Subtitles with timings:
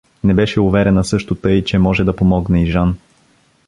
[0.23, 2.97] Не беше уверена също тъй, че може да помогне и Жан.